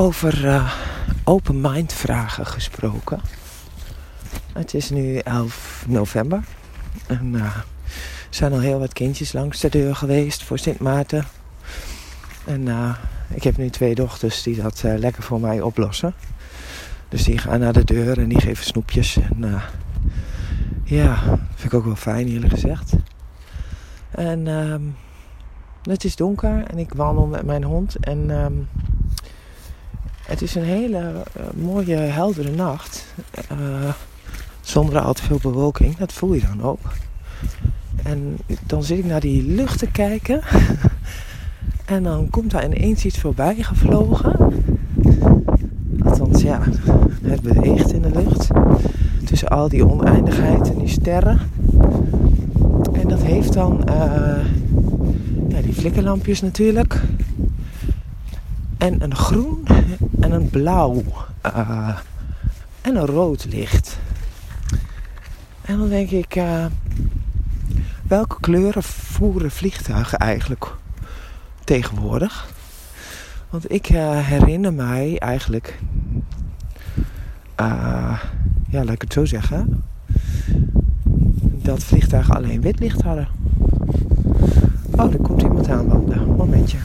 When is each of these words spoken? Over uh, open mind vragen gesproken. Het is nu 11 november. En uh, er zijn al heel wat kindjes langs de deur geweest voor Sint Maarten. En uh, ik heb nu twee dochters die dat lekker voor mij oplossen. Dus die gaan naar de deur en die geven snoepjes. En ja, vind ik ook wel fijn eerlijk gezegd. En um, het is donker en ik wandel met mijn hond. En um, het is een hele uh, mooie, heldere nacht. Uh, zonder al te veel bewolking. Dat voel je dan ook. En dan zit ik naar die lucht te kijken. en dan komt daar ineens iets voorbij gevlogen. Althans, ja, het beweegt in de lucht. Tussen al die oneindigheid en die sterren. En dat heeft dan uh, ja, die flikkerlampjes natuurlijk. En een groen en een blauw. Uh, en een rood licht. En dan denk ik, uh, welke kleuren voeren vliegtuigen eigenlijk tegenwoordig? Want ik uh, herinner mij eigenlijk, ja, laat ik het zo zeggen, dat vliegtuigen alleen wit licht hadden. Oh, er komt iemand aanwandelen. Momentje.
Over 0.00 0.44
uh, 0.44 0.72
open 1.24 1.60
mind 1.60 1.92
vragen 1.92 2.46
gesproken. 2.46 3.20
Het 4.52 4.74
is 4.74 4.90
nu 4.90 5.16
11 5.16 5.84
november. 5.88 6.44
En 7.06 7.32
uh, 7.34 7.42
er 7.42 7.64
zijn 8.30 8.52
al 8.52 8.60
heel 8.60 8.78
wat 8.78 8.92
kindjes 8.92 9.32
langs 9.32 9.60
de 9.60 9.68
deur 9.68 9.94
geweest 9.94 10.42
voor 10.42 10.58
Sint 10.58 10.78
Maarten. 10.78 11.24
En 12.44 12.66
uh, 12.66 12.94
ik 13.28 13.42
heb 13.42 13.56
nu 13.56 13.70
twee 13.70 13.94
dochters 13.94 14.42
die 14.42 14.62
dat 14.62 14.82
lekker 14.82 15.22
voor 15.22 15.40
mij 15.40 15.60
oplossen. 15.60 16.14
Dus 17.08 17.22
die 17.22 17.38
gaan 17.38 17.60
naar 17.60 17.72
de 17.72 17.84
deur 17.84 18.18
en 18.18 18.28
die 18.28 18.40
geven 18.40 18.64
snoepjes. 18.64 19.16
En 19.16 19.60
ja, 20.84 21.22
vind 21.54 21.72
ik 21.72 21.74
ook 21.74 21.84
wel 21.84 21.96
fijn 21.96 22.28
eerlijk 22.28 22.52
gezegd. 22.52 22.92
En 24.10 24.46
um, 24.46 24.96
het 25.82 26.04
is 26.04 26.16
donker 26.16 26.64
en 26.66 26.78
ik 26.78 26.92
wandel 26.92 27.26
met 27.26 27.42
mijn 27.42 27.64
hond. 27.64 27.96
En 27.96 28.30
um, 28.30 28.68
het 30.30 30.42
is 30.42 30.54
een 30.54 30.64
hele 30.64 30.98
uh, 30.98 31.62
mooie, 31.62 31.96
heldere 31.96 32.50
nacht. 32.50 33.14
Uh, 33.52 33.92
zonder 34.60 34.98
al 34.98 35.12
te 35.12 35.22
veel 35.22 35.38
bewolking. 35.42 35.96
Dat 35.96 36.12
voel 36.12 36.34
je 36.34 36.40
dan 36.40 36.62
ook. 36.62 36.92
En 38.02 38.38
dan 38.66 38.82
zit 38.82 38.98
ik 38.98 39.04
naar 39.04 39.20
die 39.20 39.42
lucht 39.42 39.78
te 39.78 39.90
kijken. 39.90 40.40
en 41.84 42.02
dan 42.02 42.30
komt 42.30 42.50
daar 42.50 42.64
ineens 42.64 43.04
iets 43.04 43.18
voorbij 43.18 43.54
gevlogen. 43.54 44.52
Althans, 46.04 46.42
ja, 46.42 46.60
het 47.22 47.40
beweegt 47.40 47.92
in 47.92 48.02
de 48.02 48.10
lucht. 48.10 48.48
Tussen 49.24 49.48
al 49.48 49.68
die 49.68 49.86
oneindigheid 49.86 50.70
en 50.70 50.78
die 50.78 50.88
sterren. 50.88 51.38
En 52.92 53.08
dat 53.08 53.22
heeft 53.22 53.52
dan 53.52 53.84
uh, 53.88 53.94
ja, 55.48 55.60
die 55.62 55.72
flikkerlampjes 55.72 56.40
natuurlijk. 56.40 57.02
En 58.78 59.02
een 59.02 59.14
groen 59.14 59.66
en 60.20 60.32
een 60.32 60.50
blauw. 60.50 61.02
Uh, 61.46 61.98
en 62.80 62.96
een 62.96 63.06
rood 63.06 63.46
licht. 63.48 63.98
En 65.62 65.78
dan 65.78 65.88
denk 65.88 66.10
ik, 66.10 66.36
uh, 66.36 66.64
welke 68.02 68.40
kleuren 68.40 68.82
voeren 68.82 69.50
vliegtuigen 69.50 70.18
eigenlijk 70.18 70.74
tegenwoordig? 71.64 72.48
Want 73.50 73.72
ik 73.72 73.90
uh, 73.90 74.26
herinner 74.26 74.72
mij 74.72 75.18
eigenlijk, 75.18 75.78
ja, 77.56 78.84
laat 78.84 78.90
ik 78.90 79.02
het 79.02 79.12
zo 79.12 79.24
zeggen, 79.24 79.84
dat 81.42 81.82
vliegtuigen 81.84 82.34
alleen 82.34 82.60
wit 82.60 82.78
licht 82.78 83.02
hadden. 83.02 83.28
Oh, 84.90 85.12
er 85.12 85.18
komt 85.18 85.42
iemand 85.42 85.68
aanwandelen. 85.68 86.36
Momentje. 86.36 86.78